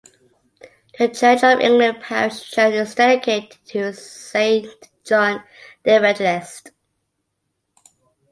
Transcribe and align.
The 0.97 1.09
Church 1.09 1.43
of 1.43 1.59
England 1.59 2.01
parish 2.01 2.49
church 2.49 2.73
is 2.73 2.95
dedicated 2.95 3.55
to 3.67 3.93
Saint 3.93 4.67
John 5.05 5.43
the 5.83 5.97
Evangelist. 5.97 6.71